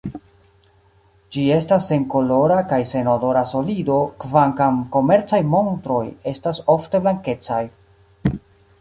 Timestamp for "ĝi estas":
1.35-1.89